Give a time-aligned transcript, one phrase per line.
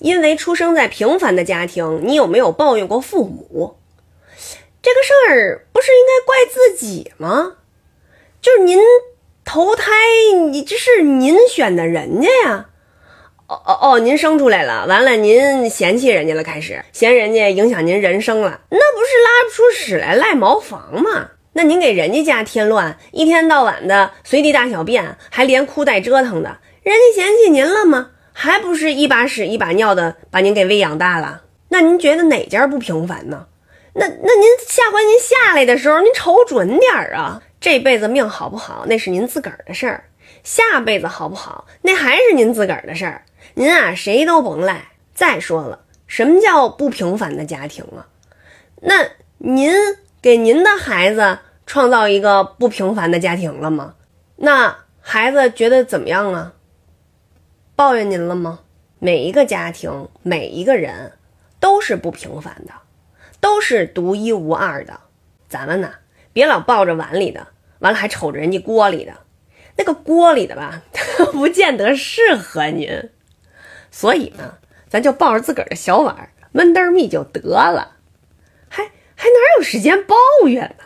[0.00, 3.76] 因为出生在平凡的家庭，你有没有抱怨过父母？
[4.80, 7.54] 这个事儿不是应该怪自己吗？
[8.40, 8.78] 就是您
[9.44, 9.92] 投胎，
[10.50, 12.66] 你这是您选的人家呀。
[13.48, 21.30] 哦哦哦，您生出来了，完了您嫌弃人家了，开始嫌人家影响您人生了，那不是拉不出屎来赖茅房吗？
[21.54, 28.10] 那您给人家家添乱，一天到晚的随地大小便，还连哭带折腾的，人家嫌弃您了吗？
[28.40, 31.42] 还不是一把屎一把尿的把您给喂养大了？
[31.70, 33.48] 那您觉得哪家不平凡呢？
[33.94, 37.42] 那那您下回您下来的时候，您瞅准点儿啊！
[37.60, 40.04] 这辈子命好不好，那是您自个儿的事儿；
[40.44, 43.22] 下辈子好不好，那还是您自个儿的事儿。
[43.54, 44.84] 您啊，谁都甭赖。
[45.12, 48.06] 再说了，什么叫不平凡的家庭啊？
[48.82, 49.04] 那
[49.38, 49.74] 您
[50.22, 53.94] 给您的孩子创造一个不平凡的家庭了吗？
[54.36, 56.52] 那孩子觉得怎么样啊？
[57.78, 58.62] 抱怨您了吗？
[58.98, 61.12] 每一个家庭，每一个人
[61.60, 62.72] 都是不平凡的，
[63.38, 64.98] 都是独一无二的。
[65.48, 65.92] 咱们呢，
[66.32, 67.46] 别老抱着碗里的，
[67.78, 69.18] 完了还瞅着人家锅里的，
[69.76, 70.82] 那个锅里的吧，
[71.30, 73.10] 不见得适合您。
[73.92, 77.98] 所以呢，咱就抱着自个儿的小碗闷墩儿蜜就得了，
[78.68, 78.82] 还
[79.14, 80.16] 还哪有时间抱
[80.48, 80.84] 怨呢？